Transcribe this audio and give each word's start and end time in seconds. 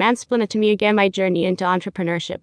Mansplain 0.00 0.42
it 0.42 0.48
to 0.48 0.58
me 0.58 0.70
again 0.70 0.96
my 0.96 1.10
journey 1.10 1.44
into 1.44 1.64
entrepreneurship. 1.64 2.40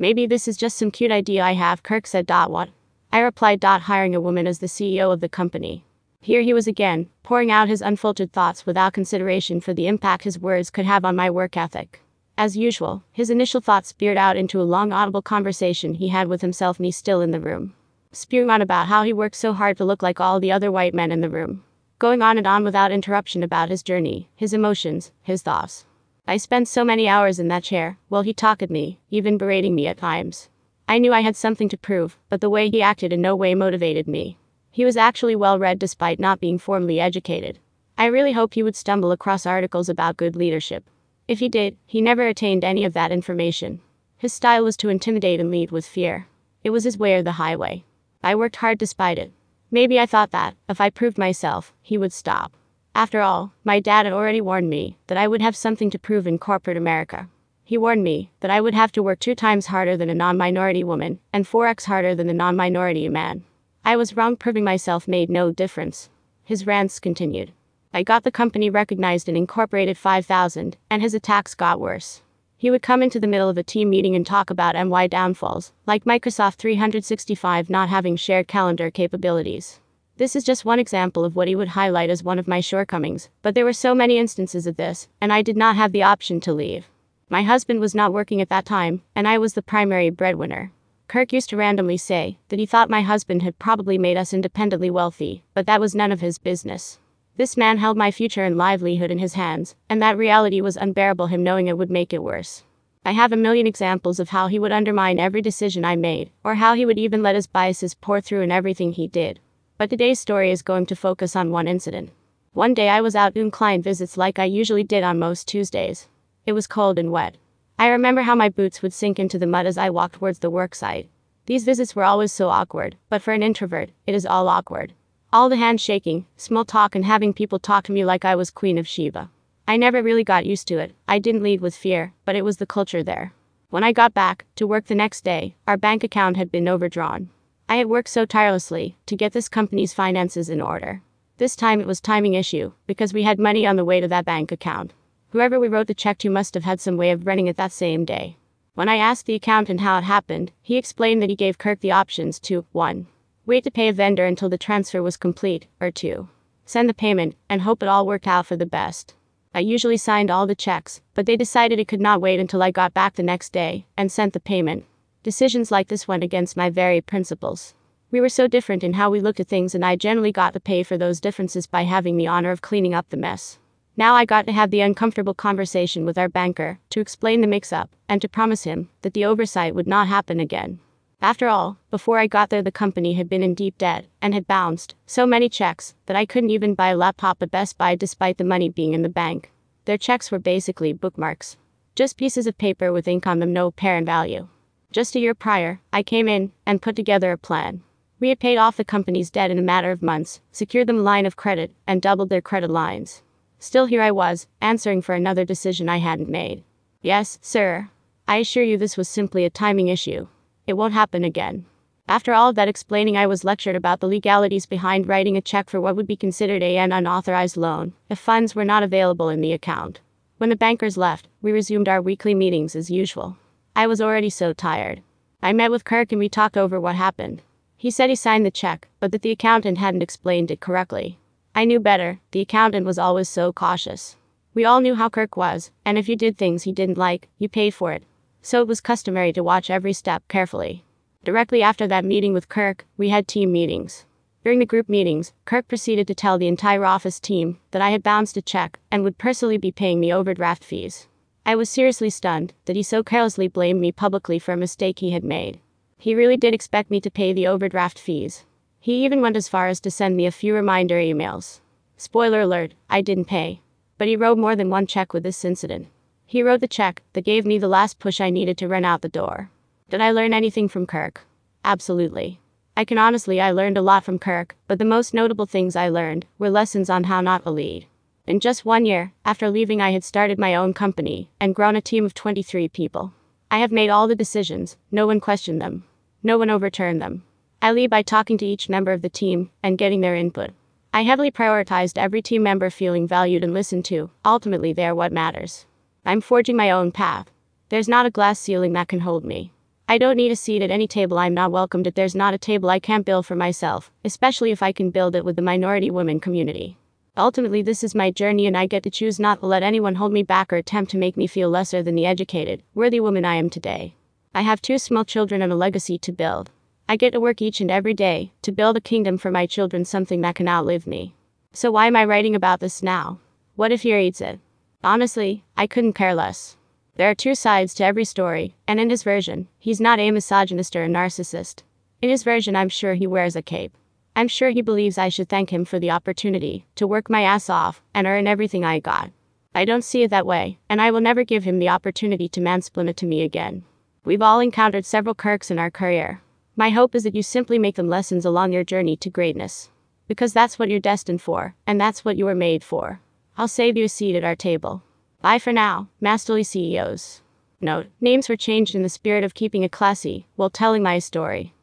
Maybe 0.00 0.26
this 0.26 0.48
is 0.48 0.56
just 0.56 0.76
some 0.76 0.90
cute 0.90 1.12
idea 1.12 1.44
I 1.44 1.52
have, 1.52 1.84
Kirk 1.84 2.08
said. 2.08 2.28
What? 2.28 2.70
I 3.12 3.20
replied. 3.20 3.62
Hiring 3.62 4.16
a 4.16 4.20
woman 4.20 4.48
as 4.48 4.58
the 4.58 4.66
CEO 4.66 5.12
of 5.12 5.20
the 5.20 5.28
company. 5.28 5.84
Here 6.20 6.42
he 6.42 6.52
was 6.52 6.66
again, 6.66 7.08
pouring 7.22 7.52
out 7.52 7.68
his 7.68 7.82
unfiltered 7.82 8.32
thoughts 8.32 8.66
without 8.66 8.94
consideration 8.94 9.60
for 9.60 9.72
the 9.72 9.86
impact 9.86 10.24
his 10.24 10.40
words 10.40 10.70
could 10.70 10.86
have 10.86 11.04
on 11.04 11.14
my 11.14 11.30
work 11.30 11.56
ethic. 11.56 12.02
As 12.36 12.56
usual, 12.56 13.04
his 13.12 13.30
initial 13.30 13.60
thoughts 13.60 13.92
veered 13.92 14.18
out 14.18 14.36
into 14.36 14.60
a 14.60 14.72
long 14.74 14.92
audible 14.92 15.22
conversation 15.22 15.94
he 15.94 16.08
had 16.08 16.26
with 16.26 16.40
himself 16.40 16.80
me 16.80 16.90
still 16.90 17.20
in 17.20 17.30
the 17.30 17.38
room. 17.38 17.74
Spewing 18.10 18.50
on 18.50 18.60
about 18.60 18.88
how 18.88 19.04
he 19.04 19.12
worked 19.12 19.36
so 19.36 19.52
hard 19.52 19.76
to 19.76 19.84
look 19.84 20.02
like 20.02 20.18
all 20.18 20.40
the 20.40 20.50
other 20.50 20.72
white 20.72 20.94
men 20.94 21.12
in 21.12 21.20
the 21.20 21.30
room. 21.30 21.62
Going 22.00 22.22
on 22.22 22.38
and 22.38 22.46
on 22.48 22.64
without 22.64 22.90
interruption 22.90 23.44
about 23.44 23.68
his 23.68 23.84
journey, 23.84 24.30
his 24.34 24.52
emotions, 24.52 25.12
his 25.22 25.42
thoughts. 25.42 25.84
I 26.30 26.36
spent 26.36 26.68
so 26.68 26.84
many 26.84 27.08
hours 27.08 27.40
in 27.40 27.48
that 27.48 27.64
chair, 27.64 27.98
while 28.08 28.22
he 28.22 28.32
talked 28.32 28.62
at 28.62 28.70
me, 28.70 29.00
even 29.10 29.36
berating 29.36 29.74
me 29.74 29.88
at 29.88 29.96
times. 29.96 30.48
I 30.86 30.98
knew 30.98 31.12
I 31.12 31.22
had 31.22 31.34
something 31.34 31.68
to 31.70 31.76
prove, 31.76 32.16
but 32.28 32.40
the 32.40 32.48
way 32.48 32.70
he 32.70 32.80
acted 32.80 33.12
in 33.12 33.20
no 33.20 33.34
way 33.34 33.52
motivated 33.52 34.06
me. 34.06 34.38
He 34.70 34.84
was 34.84 34.96
actually 34.96 35.34
well 35.34 35.58
read 35.58 35.80
despite 35.80 36.20
not 36.20 36.38
being 36.38 36.56
formally 36.56 37.00
educated. 37.00 37.58
I 37.98 38.06
really 38.06 38.30
hoped 38.30 38.54
he 38.54 38.62
would 38.62 38.76
stumble 38.76 39.10
across 39.10 39.44
articles 39.44 39.88
about 39.88 40.18
good 40.18 40.36
leadership. 40.36 40.88
If 41.26 41.40
he 41.40 41.48
did, 41.48 41.76
he 41.84 42.00
never 42.00 42.28
attained 42.28 42.62
any 42.62 42.84
of 42.84 42.92
that 42.92 43.10
information. 43.10 43.80
His 44.16 44.32
style 44.32 44.62
was 44.62 44.76
to 44.76 44.88
intimidate 44.88 45.40
and 45.40 45.50
lead 45.50 45.72
with 45.72 45.84
fear. 45.84 46.28
It 46.62 46.70
was 46.70 46.84
his 46.84 46.96
way 46.96 47.14
or 47.14 47.24
the 47.24 47.42
highway. 47.42 47.82
I 48.22 48.36
worked 48.36 48.62
hard 48.62 48.78
despite 48.78 49.18
it. 49.18 49.32
Maybe 49.72 49.98
I 49.98 50.06
thought 50.06 50.30
that, 50.30 50.54
if 50.68 50.80
I 50.80 50.90
proved 50.90 51.18
myself, 51.18 51.74
he 51.82 51.98
would 51.98 52.12
stop. 52.12 52.52
After 52.94 53.20
all, 53.20 53.52
my 53.64 53.80
dad 53.80 54.04
had 54.04 54.12
already 54.12 54.40
warned 54.40 54.68
me 54.68 54.98
that 55.06 55.16
I 55.16 55.28
would 55.28 55.40
have 55.40 55.56
something 55.56 55.90
to 55.90 55.98
prove 55.98 56.26
in 56.26 56.38
corporate 56.38 56.76
America. 56.76 57.28
He 57.64 57.78
warned 57.78 58.02
me 58.02 58.30
that 58.40 58.50
I 58.50 58.60
would 58.60 58.74
have 58.74 58.90
to 58.92 59.02
work 59.02 59.20
two 59.20 59.34
times 59.34 59.66
harder 59.66 59.96
than 59.96 60.10
a 60.10 60.14
non 60.14 60.36
minority 60.36 60.82
woman 60.82 61.20
and 61.32 61.46
4x 61.46 61.84
harder 61.84 62.14
than 62.14 62.28
a 62.28 62.34
non 62.34 62.56
minority 62.56 63.08
man. 63.08 63.44
I 63.84 63.96
was 63.96 64.16
wrong, 64.16 64.36
proving 64.36 64.64
myself 64.64 65.06
made 65.06 65.30
no 65.30 65.52
difference. 65.52 66.10
His 66.44 66.66
rants 66.66 66.98
continued. 66.98 67.52
I 67.94 68.02
got 68.02 68.24
the 68.24 68.32
company 68.32 68.70
recognized 68.70 69.28
and 69.28 69.36
incorporated 69.36 69.96
5000, 69.96 70.76
and 70.90 71.00
his 71.00 71.14
attacks 71.14 71.54
got 71.54 71.80
worse. 71.80 72.22
He 72.56 72.70
would 72.70 72.82
come 72.82 73.02
into 73.02 73.18
the 73.18 73.26
middle 73.26 73.48
of 73.48 73.56
a 73.56 73.62
team 73.62 73.88
meeting 73.88 74.14
and 74.14 74.26
talk 74.26 74.50
about 74.50 74.74
MY 74.74 75.06
downfalls, 75.06 75.72
like 75.86 76.04
Microsoft 76.04 76.56
365 76.56 77.70
not 77.70 77.88
having 77.88 78.16
shared 78.16 78.48
calendar 78.48 78.90
capabilities. 78.90 79.80
This 80.20 80.36
is 80.36 80.44
just 80.44 80.66
one 80.66 80.78
example 80.78 81.24
of 81.24 81.34
what 81.34 81.48
he 81.48 81.56
would 81.56 81.68
highlight 81.68 82.10
as 82.10 82.22
one 82.22 82.38
of 82.38 82.46
my 82.46 82.60
shortcomings, 82.60 83.30
but 83.40 83.54
there 83.54 83.64
were 83.64 83.72
so 83.72 83.94
many 83.94 84.18
instances 84.18 84.66
of 84.66 84.76
this, 84.76 85.08
and 85.18 85.32
I 85.32 85.40
did 85.40 85.56
not 85.56 85.76
have 85.76 85.92
the 85.92 86.02
option 86.02 86.40
to 86.40 86.52
leave. 86.52 86.90
My 87.30 87.42
husband 87.42 87.80
was 87.80 87.94
not 87.94 88.12
working 88.12 88.42
at 88.42 88.50
that 88.50 88.66
time, 88.66 89.00
and 89.14 89.26
I 89.26 89.38
was 89.38 89.54
the 89.54 89.62
primary 89.62 90.10
breadwinner. 90.10 90.72
Kirk 91.08 91.32
used 91.32 91.48
to 91.48 91.56
randomly 91.56 91.96
say 91.96 92.36
that 92.50 92.58
he 92.58 92.66
thought 92.66 92.90
my 92.90 93.00
husband 93.00 93.40
had 93.40 93.58
probably 93.58 93.96
made 93.96 94.18
us 94.18 94.34
independently 94.34 94.90
wealthy, 94.90 95.42
but 95.54 95.64
that 95.64 95.80
was 95.80 95.94
none 95.94 96.12
of 96.12 96.20
his 96.20 96.36
business. 96.36 96.98
This 97.38 97.56
man 97.56 97.78
held 97.78 97.96
my 97.96 98.10
future 98.10 98.44
and 98.44 98.58
livelihood 98.58 99.10
in 99.10 99.20
his 99.20 99.32
hands, 99.32 99.74
and 99.88 100.02
that 100.02 100.18
reality 100.18 100.60
was 100.60 100.76
unbearable 100.76 101.28
him 101.28 101.42
knowing 101.42 101.66
it 101.66 101.78
would 101.78 101.90
make 101.90 102.12
it 102.12 102.22
worse. 102.22 102.62
I 103.06 103.12
have 103.12 103.32
a 103.32 103.38
million 103.38 103.66
examples 103.66 104.20
of 104.20 104.28
how 104.28 104.48
he 104.48 104.58
would 104.58 104.70
undermine 104.70 105.18
every 105.18 105.40
decision 105.40 105.82
I 105.82 105.96
made, 105.96 106.30
or 106.44 106.56
how 106.56 106.74
he 106.74 106.84
would 106.84 106.98
even 106.98 107.22
let 107.22 107.36
his 107.36 107.46
biases 107.46 107.94
pour 107.94 108.20
through 108.20 108.42
in 108.42 108.52
everything 108.52 108.92
he 108.92 109.08
did. 109.08 109.40
But 109.80 109.88
today's 109.88 110.20
story 110.20 110.50
is 110.50 110.60
going 110.60 110.84
to 110.88 110.94
focus 110.94 111.34
on 111.34 111.50
one 111.50 111.66
incident. 111.66 112.10
One 112.52 112.74
day 112.74 112.90
I 112.90 113.00
was 113.00 113.16
out 113.16 113.32
doing 113.32 113.50
client 113.50 113.82
visits 113.82 114.18
like 114.18 114.38
I 114.38 114.44
usually 114.44 114.84
did 114.84 115.02
on 115.02 115.18
most 115.18 115.48
Tuesdays. 115.48 116.06
It 116.44 116.52
was 116.52 116.66
cold 116.66 116.98
and 116.98 117.10
wet. 117.10 117.38
I 117.78 117.88
remember 117.88 118.20
how 118.20 118.34
my 118.34 118.50
boots 118.50 118.82
would 118.82 118.92
sink 118.92 119.18
into 119.18 119.38
the 119.38 119.46
mud 119.46 119.64
as 119.64 119.78
I 119.78 119.88
walked 119.88 120.16
towards 120.16 120.40
the 120.40 120.50
worksite. 120.50 121.08
These 121.46 121.64
visits 121.64 121.96
were 121.96 122.04
always 122.04 122.30
so 122.30 122.50
awkward, 122.50 122.98
but 123.08 123.22
for 123.22 123.32
an 123.32 123.42
introvert, 123.42 123.88
it 124.06 124.14
is 124.14 124.26
all 124.26 124.50
awkward. 124.50 124.92
All 125.32 125.48
the 125.48 125.56
handshaking, 125.56 126.26
small 126.36 126.66
talk, 126.66 126.94
and 126.94 127.06
having 127.06 127.32
people 127.32 127.58
talk 127.58 127.84
to 127.84 127.92
me 127.92 128.04
like 128.04 128.26
I 128.26 128.36
was 128.36 128.50
Queen 128.50 128.76
of 128.76 128.86
Sheba. 128.86 129.30
I 129.66 129.78
never 129.78 130.02
really 130.02 130.24
got 130.24 130.44
used 130.44 130.68
to 130.68 130.78
it. 130.78 130.94
I 131.08 131.18
didn't 131.18 131.42
lead 131.42 131.62
with 131.62 131.74
fear, 131.74 132.12
but 132.26 132.36
it 132.36 132.44
was 132.44 132.58
the 132.58 132.66
culture 132.66 133.02
there. 133.02 133.32
When 133.70 133.82
I 133.82 133.92
got 133.92 134.12
back 134.12 134.44
to 134.56 134.66
work 134.66 134.88
the 134.88 134.94
next 134.94 135.24
day, 135.24 135.54
our 135.66 135.78
bank 135.78 136.04
account 136.04 136.36
had 136.36 136.52
been 136.52 136.68
overdrawn. 136.68 137.30
I 137.70 137.76
had 137.76 137.86
worked 137.86 138.08
so 138.08 138.26
tirelessly 138.26 138.96
to 139.06 139.14
get 139.14 139.32
this 139.32 139.48
company's 139.48 139.94
finances 139.94 140.50
in 140.50 140.60
order. 140.60 141.02
This 141.38 141.54
time 141.54 141.80
it 141.80 141.86
was 141.86 142.00
timing 142.00 142.34
issue 142.34 142.72
because 142.88 143.14
we 143.14 143.22
had 143.22 143.38
money 143.38 143.64
on 143.64 143.76
the 143.76 143.84
way 143.84 144.00
to 144.00 144.08
that 144.08 144.24
bank 144.24 144.50
account. 144.50 144.92
Whoever 145.28 145.60
we 145.60 145.68
wrote 145.68 145.86
the 145.86 145.94
check 145.94 146.18
to 146.18 146.30
must 146.30 146.54
have 146.54 146.64
had 146.64 146.80
some 146.80 146.96
way 146.96 147.12
of 147.12 147.28
running 147.28 147.46
it 147.46 147.56
that 147.58 147.70
same 147.70 148.04
day. 148.04 148.36
When 148.74 148.88
I 148.88 148.96
asked 148.96 149.26
the 149.26 149.36
accountant 149.36 149.82
how 149.82 149.98
it 149.98 150.02
happened, 150.02 150.50
he 150.60 150.76
explained 150.76 151.22
that 151.22 151.30
he 151.30 151.36
gave 151.36 151.58
Kirk 151.58 151.78
the 151.78 151.92
options 151.92 152.40
to 152.40 152.66
1. 152.72 153.06
Wait 153.46 153.62
to 153.62 153.70
pay 153.70 153.86
a 153.86 153.92
vendor 153.92 154.26
until 154.26 154.48
the 154.48 154.58
transfer 154.58 155.00
was 155.00 155.16
complete, 155.16 155.68
or 155.80 155.92
2. 155.92 156.28
Send 156.66 156.88
the 156.88 156.92
payment, 156.92 157.36
and 157.48 157.62
hope 157.62 157.84
it 157.84 157.88
all 157.88 158.04
worked 158.04 158.26
out 158.26 158.46
for 158.46 158.56
the 158.56 158.66
best. 158.66 159.14
I 159.54 159.60
usually 159.60 159.96
signed 159.96 160.28
all 160.28 160.48
the 160.48 160.56
checks, 160.56 161.02
but 161.14 161.24
they 161.24 161.36
decided 161.36 161.78
it 161.78 161.86
could 161.86 162.00
not 162.00 162.20
wait 162.20 162.40
until 162.40 162.64
I 162.64 162.72
got 162.72 162.94
back 162.94 163.14
the 163.14 163.22
next 163.22 163.52
day, 163.52 163.86
and 163.96 164.10
sent 164.10 164.32
the 164.32 164.40
payment. 164.40 164.86
Decisions 165.22 165.70
like 165.70 165.88
this 165.88 166.08
went 166.08 166.24
against 166.24 166.56
my 166.56 166.70
very 166.70 167.02
principles. 167.02 167.74
We 168.10 168.22
were 168.22 168.30
so 168.30 168.48
different 168.48 168.82
in 168.82 168.94
how 168.94 169.10
we 169.10 169.20
looked 169.20 169.38
at 169.38 169.48
things, 169.48 169.74
and 169.74 169.84
I 169.84 169.94
generally 169.94 170.32
got 170.32 170.54
to 170.54 170.60
pay 170.60 170.82
for 170.82 170.96
those 170.96 171.20
differences 171.20 171.66
by 171.66 171.82
having 171.82 172.16
the 172.16 172.26
honor 172.26 172.50
of 172.50 172.62
cleaning 172.62 172.94
up 172.94 173.10
the 173.10 173.18
mess. 173.18 173.58
Now 173.98 174.14
I 174.14 174.24
got 174.24 174.46
to 174.46 174.52
have 174.52 174.70
the 174.70 174.80
uncomfortable 174.80 175.34
conversation 175.34 176.06
with 176.06 176.16
our 176.16 176.28
banker, 176.30 176.78
to 176.88 177.00
explain 177.00 177.42
the 177.42 177.46
mix 177.46 177.70
up, 177.70 177.94
and 178.08 178.22
to 178.22 178.30
promise 178.30 178.64
him 178.64 178.88
that 179.02 179.12
the 179.12 179.26
oversight 179.26 179.74
would 179.74 179.86
not 179.86 180.08
happen 180.08 180.40
again. 180.40 180.80
After 181.20 181.48
all, 181.48 181.76
before 181.90 182.18
I 182.18 182.26
got 182.26 182.48
there, 182.48 182.62
the 182.62 182.72
company 182.72 183.12
had 183.12 183.28
been 183.28 183.42
in 183.42 183.52
deep 183.52 183.76
debt 183.76 184.06
and 184.22 184.32
had 184.32 184.46
bounced 184.46 184.94
so 185.04 185.26
many 185.26 185.50
checks 185.50 185.94
that 186.06 186.16
I 186.16 186.24
couldn't 186.24 186.48
even 186.48 186.74
buy 186.74 186.88
a 186.88 186.96
laptop 186.96 187.42
at 187.42 187.50
Best 187.50 187.76
Buy 187.76 187.94
despite 187.94 188.38
the 188.38 188.44
money 188.44 188.70
being 188.70 188.94
in 188.94 189.02
the 189.02 189.10
bank. 189.10 189.52
Their 189.84 189.98
checks 189.98 190.30
were 190.30 190.38
basically 190.38 190.94
bookmarks, 190.94 191.58
just 191.94 192.16
pieces 192.16 192.46
of 192.46 192.56
paper 192.56 192.90
with 192.90 193.06
ink 193.06 193.26
on 193.26 193.38
them, 193.38 193.52
no 193.52 193.66
apparent 193.66 194.06
value. 194.06 194.48
Just 194.92 195.14
a 195.14 195.20
year 195.20 195.34
prior, 195.34 195.80
I 195.92 196.02
came 196.02 196.26
in 196.26 196.50
and 196.66 196.82
put 196.82 196.96
together 196.96 197.30
a 197.30 197.38
plan. 197.38 197.82
We 198.18 198.28
had 198.28 198.40
paid 198.40 198.56
off 198.58 198.76
the 198.76 198.84
company's 198.84 199.30
debt 199.30 199.50
in 199.50 199.58
a 199.58 199.62
matter 199.62 199.92
of 199.92 200.02
months, 200.02 200.40
secured 200.50 200.88
them 200.88 200.98
a 200.98 201.02
line 201.02 201.26
of 201.26 201.36
credit, 201.36 201.70
and 201.86 202.02
doubled 202.02 202.28
their 202.28 202.40
credit 202.40 202.70
lines. 202.70 203.22
Still, 203.60 203.86
here 203.86 204.02
I 204.02 204.10
was, 204.10 204.48
answering 204.60 205.00
for 205.00 205.14
another 205.14 205.44
decision 205.44 205.88
I 205.88 205.98
hadn't 205.98 206.28
made. 206.28 206.64
Yes, 207.02 207.38
sir. 207.40 207.88
I 208.26 208.38
assure 208.38 208.64
you 208.64 208.76
this 208.76 208.96
was 208.96 209.08
simply 209.08 209.44
a 209.44 209.50
timing 209.50 209.86
issue. 209.86 210.26
It 210.66 210.72
won't 210.72 210.92
happen 210.92 211.22
again. 211.22 211.66
After 212.08 212.34
all 212.34 212.48
of 212.48 212.56
that 212.56 212.68
explaining, 212.68 213.16
I 213.16 213.28
was 213.28 213.44
lectured 213.44 213.76
about 213.76 214.00
the 214.00 214.08
legalities 214.08 214.66
behind 214.66 215.06
writing 215.06 215.36
a 215.36 215.40
check 215.40 215.70
for 215.70 215.80
what 215.80 215.94
would 215.94 216.08
be 216.08 216.16
considered 216.16 216.64
an 216.64 216.90
unauthorized 216.90 217.56
loan 217.56 217.92
if 218.08 218.18
funds 218.18 218.56
were 218.56 218.64
not 218.64 218.82
available 218.82 219.28
in 219.28 219.40
the 219.40 219.52
account. 219.52 220.00
When 220.38 220.50
the 220.50 220.56
bankers 220.56 220.96
left, 220.96 221.28
we 221.40 221.52
resumed 221.52 221.88
our 221.88 222.02
weekly 222.02 222.34
meetings 222.34 222.74
as 222.74 222.90
usual. 222.90 223.36
I 223.76 223.86
was 223.86 224.00
already 224.00 224.30
so 224.30 224.52
tired. 224.52 225.02
I 225.42 225.52
met 225.52 225.70
with 225.70 225.84
Kirk 225.84 226.12
and 226.12 226.18
we 226.18 226.28
talked 226.28 226.56
over 226.56 226.80
what 226.80 226.96
happened. 226.96 227.42
He 227.76 227.90
said 227.90 228.10
he 228.10 228.16
signed 228.16 228.44
the 228.44 228.50
check, 228.50 228.88
but 229.00 229.12
that 229.12 229.22
the 229.22 229.30
accountant 229.30 229.78
hadn't 229.78 230.02
explained 230.02 230.50
it 230.50 230.60
correctly. 230.60 231.18
I 231.54 231.64
knew 231.64 231.80
better, 231.80 232.20
the 232.30 232.40
accountant 232.40 232.86
was 232.86 232.98
always 232.98 233.28
so 233.28 233.52
cautious. 233.52 234.16
We 234.54 234.64
all 234.64 234.80
knew 234.80 234.94
how 234.94 235.08
Kirk 235.08 235.36
was, 235.36 235.70
and 235.84 235.96
if 235.96 236.08
you 236.08 236.16
did 236.16 236.36
things 236.36 236.64
he 236.64 236.72
didn't 236.72 236.98
like, 236.98 237.28
you 237.38 237.48
paid 237.48 237.74
for 237.74 237.92
it 237.92 238.04
so 238.42 238.60
it 238.60 238.68
was 238.68 238.80
customary 238.80 239.32
to 239.32 239.42
watch 239.42 239.70
every 239.70 239.92
step 239.92 240.26
carefully. 240.28 240.84
Directly 241.24 241.62
after 241.62 241.86
that 241.86 242.04
meeting 242.04 242.32
with 242.32 242.48
Kirk, 242.48 242.86
we 242.96 243.10
had 243.10 243.28
team 243.28 243.52
meetings. 243.52 244.06
During 244.42 244.58
the 244.58 244.66
group 244.66 244.88
meetings, 244.88 245.34
Kirk 245.44 245.68
proceeded 245.68 246.06
to 246.06 246.14
tell 246.14 246.38
the 246.38 246.48
entire 246.48 246.84
office 246.84 247.20
team 247.20 247.58
that 247.72 247.82
I 247.82 247.90
had 247.90 248.02
bounced 248.02 248.38
a 248.38 248.42
check 248.42 248.78
and 248.90 249.04
would 249.04 249.18
personally 249.18 249.58
be 249.58 249.70
paying 249.70 250.00
me 250.00 250.12
overdraft 250.12 250.64
fees. 250.64 251.08
I 251.44 251.56
was 251.56 251.68
seriously 251.68 252.10
stunned 252.10 252.52
that 252.66 252.76
he 252.76 252.82
so 252.82 253.02
carelessly 253.02 253.48
blamed 253.48 253.80
me 253.80 253.92
publicly 253.92 254.38
for 254.38 254.52
a 254.52 254.56
mistake 254.56 254.98
he 254.98 255.10
had 255.10 255.24
made. 255.24 255.60
He 255.98 256.14
really 256.14 256.36
did 256.36 256.54
expect 256.54 256.90
me 256.90 257.00
to 257.00 257.10
pay 257.10 257.32
the 257.32 257.46
overdraft 257.46 257.98
fees. 257.98 258.44
He 258.78 259.04
even 259.04 259.20
went 259.20 259.36
as 259.36 259.48
far 259.48 259.68
as 259.68 259.80
to 259.80 259.90
send 259.90 260.16
me 260.16 260.26
a 260.26 260.32
few 260.32 260.54
reminder 260.54 260.96
emails. 260.96 261.60
Spoiler 261.96 262.40
alert, 262.40 262.72
I 262.88 263.02
didn't 263.02 263.26
pay. 263.26 263.60
But 263.98 264.08
he 264.08 264.16
wrote 264.16 264.38
more 264.38 264.56
than 264.56 264.70
one 264.70 264.86
check 264.86 265.12
with 265.12 265.22
this 265.22 265.44
incident. 265.44 265.88
He 266.24 266.42
wrote 266.42 266.60
the 266.60 266.68
check 266.68 267.02
that 267.12 267.24
gave 267.24 267.44
me 267.44 267.58
the 267.58 267.68
last 267.68 267.98
push 267.98 268.20
I 268.20 268.30
needed 268.30 268.56
to 268.58 268.68
run 268.68 268.84
out 268.84 269.02
the 269.02 269.08
door. 269.08 269.50
Did 269.90 270.00
I 270.00 270.12
learn 270.12 270.32
anything 270.32 270.68
from 270.68 270.86
Kirk? 270.86 271.26
Absolutely. 271.64 272.40
I 272.76 272.86
can 272.86 272.96
honestly, 272.96 273.40
I 273.40 273.50
learned 273.50 273.76
a 273.76 273.82
lot 273.82 274.04
from 274.04 274.18
Kirk, 274.18 274.56
but 274.66 274.78
the 274.78 274.84
most 274.84 275.12
notable 275.12 275.44
things 275.44 275.76
I 275.76 275.88
learned 275.88 276.24
were 276.38 276.48
lessons 276.48 276.88
on 276.88 277.04
how 277.04 277.20
not 277.20 277.42
to 277.42 277.50
lead. 277.50 277.86
In 278.30 278.38
just 278.38 278.64
one 278.64 278.86
year, 278.86 279.12
after 279.24 279.50
leaving, 279.50 279.82
I 279.82 279.90
had 279.90 280.04
started 280.04 280.38
my 280.38 280.54
own 280.54 280.72
company 280.72 281.32
and 281.40 281.52
grown 281.52 281.74
a 281.74 281.80
team 281.80 282.04
of 282.04 282.14
23 282.14 282.68
people. 282.68 283.12
I 283.50 283.58
have 283.58 283.72
made 283.72 283.90
all 283.90 284.06
the 284.06 284.14
decisions, 284.14 284.76
no 284.92 285.04
one 285.08 285.18
questioned 285.18 285.60
them, 285.60 285.82
no 286.22 286.38
one 286.38 286.48
overturned 286.48 287.02
them. 287.02 287.24
I 287.60 287.72
lead 287.72 287.90
by 287.90 288.02
talking 288.02 288.38
to 288.38 288.46
each 288.46 288.68
member 288.68 288.92
of 288.92 289.02
the 289.02 289.08
team 289.08 289.50
and 289.64 289.76
getting 289.76 290.00
their 290.00 290.14
input. 290.14 290.50
I 290.94 291.02
heavily 291.02 291.32
prioritized 291.32 291.98
every 291.98 292.22
team 292.22 292.44
member 292.44 292.70
feeling 292.70 293.08
valued 293.08 293.42
and 293.42 293.52
listened 293.52 293.84
to, 293.86 294.10
ultimately, 294.24 294.72
they 294.72 294.86
are 294.86 294.94
what 294.94 295.10
matters. 295.10 295.66
I'm 296.06 296.20
forging 296.20 296.56
my 296.56 296.70
own 296.70 296.92
path. 296.92 297.32
There's 297.68 297.88
not 297.88 298.06
a 298.06 298.10
glass 298.10 298.38
ceiling 298.38 298.74
that 298.74 298.86
can 298.86 299.00
hold 299.00 299.24
me. 299.24 299.52
I 299.88 299.98
don't 299.98 300.16
need 300.16 300.30
a 300.30 300.36
seat 300.36 300.62
at 300.62 300.70
any 300.70 300.86
table 300.86 301.18
I'm 301.18 301.34
not 301.34 301.50
welcomed 301.50 301.88
at. 301.88 301.96
There's 301.96 302.14
not 302.14 302.32
a 302.32 302.38
table 302.38 302.70
I 302.70 302.78
can't 302.78 303.04
build 303.04 303.26
for 303.26 303.34
myself, 303.34 303.90
especially 304.04 304.52
if 304.52 304.62
I 304.62 304.70
can 304.70 304.90
build 304.90 305.16
it 305.16 305.24
with 305.24 305.34
the 305.34 305.42
minority 305.42 305.90
women 305.90 306.20
community. 306.20 306.76
Ultimately, 307.20 307.60
this 307.60 307.84
is 307.84 307.94
my 307.94 308.10
journey, 308.10 308.46
and 308.46 308.56
I 308.56 308.64
get 308.64 308.82
to 308.84 308.90
choose 308.90 309.20
not 309.20 309.40
to 309.40 309.46
let 309.46 309.62
anyone 309.62 309.96
hold 309.96 310.10
me 310.10 310.22
back 310.22 310.50
or 310.50 310.56
attempt 310.56 310.90
to 310.92 310.96
make 310.96 311.18
me 311.18 311.26
feel 311.26 311.50
lesser 311.50 311.82
than 311.82 311.94
the 311.94 312.06
educated, 312.06 312.62
worthy 312.74 312.98
woman 312.98 313.26
I 313.26 313.34
am 313.34 313.50
today. 313.50 313.94
I 314.34 314.40
have 314.40 314.62
two 314.62 314.78
small 314.78 315.04
children 315.04 315.42
and 315.42 315.52
a 315.52 315.54
legacy 315.54 315.98
to 315.98 316.12
build. 316.12 316.50
I 316.88 316.96
get 316.96 317.12
to 317.12 317.20
work 317.20 317.42
each 317.42 317.60
and 317.60 317.70
every 317.70 317.92
day 317.92 318.32
to 318.40 318.52
build 318.52 318.78
a 318.78 318.80
kingdom 318.80 319.18
for 319.18 319.30
my 319.30 319.44
children, 319.44 319.84
something 319.84 320.22
that 320.22 320.34
can 320.34 320.48
outlive 320.48 320.86
me. 320.86 321.14
So, 321.52 321.70
why 321.70 321.88
am 321.88 321.94
I 321.94 322.06
writing 322.06 322.34
about 322.34 322.60
this 322.60 322.82
now? 322.82 323.18
What 323.54 323.70
if 323.70 323.82
he 323.82 323.94
reads 323.94 324.22
it? 324.22 324.40
Honestly, 324.82 325.44
I 325.58 325.66
couldn't 325.66 325.92
care 325.92 326.14
less. 326.14 326.56
There 326.96 327.10
are 327.10 327.14
two 327.14 327.34
sides 327.34 327.74
to 327.74 327.84
every 327.84 328.06
story, 328.06 328.56
and 328.66 328.80
in 328.80 328.88
his 328.88 329.02
version, 329.02 329.48
he's 329.58 329.78
not 329.78 329.98
a 329.98 330.10
misogynist 330.10 330.74
or 330.74 330.84
a 330.84 330.88
narcissist. 330.88 331.64
In 332.00 332.08
his 332.08 332.22
version, 332.22 332.56
I'm 332.56 332.70
sure 332.70 332.94
he 332.94 333.06
wears 333.06 333.36
a 333.36 333.42
cape. 333.42 333.76
I'm 334.16 334.28
sure 334.28 334.50
he 334.50 334.62
believes 334.62 334.98
I 334.98 335.08
should 335.08 335.28
thank 335.28 335.50
him 335.50 335.64
for 335.64 335.78
the 335.78 335.90
opportunity 335.90 336.66
to 336.74 336.86
work 336.86 337.08
my 337.08 337.22
ass 337.22 337.48
off 337.48 337.82
and 337.94 338.06
earn 338.06 338.26
everything 338.26 338.64
I 338.64 338.80
got. 338.80 339.10
I 339.54 339.64
don't 339.64 339.82
see 339.84 340.02
it 340.02 340.10
that 340.10 340.26
way, 340.26 340.58
and 340.68 340.80
I 340.80 340.90
will 340.90 341.00
never 341.00 341.24
give 341.24 341.44
him 341.44 341.58
the 341.58 341.68
opportunity 341.68 342.28
to 342.28 342.40
mansplain 342.40 342.88
it 342.88 342.96
to 342.98 343.06
me 343.06 343.22
again. 343.22 343.64
We've 344.04 344.22
all 344.22 344.40
encountered 344.40 344.86
several 344.86 345.14
Kirks 345.14 345.50
in 345.50 345.58
our 345.58 345.70
career. 345.70 346.22
My 346.56 346.70
hope 346.70 346.94
is 346.94 347.04
that 347.04 347.14
you 347.14 347.22
simply 347.22 347.58
make 347.58 347.76
them 347.76 347.88
lessons 347.88 348.24
along 348.24 348.52
your 348.52 348.64
journey 348.64 348.96
to 348.98 349.10
greatness. 349.10 349.70
Because 350.08 350.32
that's 350.32 350.58
what 350.58 350.68
you're 350.68 350.80
destined 350.80 351.22
for, 351.22 351.54
and 351.66 351.80
that's 351.80 352.04
what 352.04 352.16
you 352.16 352.24
were 352.24 352.34
made 352.34 352.64
for. 352.64 353.00
I'll 353.36 353.48
save 353.48 353.76
you 353.76 353.84
a 353.84 353.88
seat 353.88 354.16
at 354.16 354.24
our 354.24 354.36
table. 354.36 354.82
Bye 355.22 355.38
for 355.38 355.52
now, 355.52 355.88
Masterly 356.00 356.42
CEOs. 356.42 357.22
Note, 357.60 357.86
names 358.00 358.28
were 358.28 358.36
changed 358.36 358.74
in 358.74 358.82
the 358.82 358.88
spirit 358.88 359.22
of 359.22 359.34
keeping 359.34 359.62
it 359.62 359.72
classy 359.72 360.26
while 360.36 360.50
telling 360.50 360.82
my 360.82 360.98
story. 360.98 361.54